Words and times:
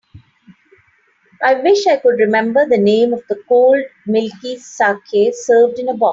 I 1.43 1.53
wish 1.61 1.85
I 1.85 1.97
could 1.97 2.17
remember 2.17 2.65
the 2.67 2.75
name 2.77 3.13
of 3.13 3.21
the 3.29 3.35
cold 3.47 3.77
milky 4.07 4.55
saké 4.57 5.31
served 5.31 5.77
in 5.77 5.89
a 5.89 5.93
box. 5.93 6.09